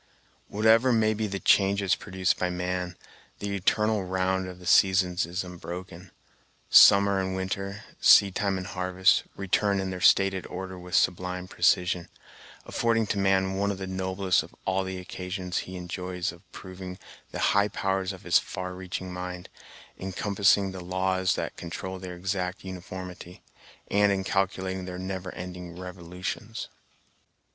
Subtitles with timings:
[0.47, 2.97] Whatever may be the changes produced by man,
[3.37, 6.09] the eternal round of the seasons is unbroken.
[6.71, 11.47] Summer and winter, seed time and harvest, return in their stated order with a sublime
[11.47, 12.09] precision,
[12.65, 16.97] affording to man one of the noblest of all the occasions he enjoys of proving
[17.29, 19.49] the high powers of his far reaching mind,
[19.97, 23.43] in compassing the laws that control their exact uniformity,
[23.91, 26.69] and in calculating their never ending revolutions.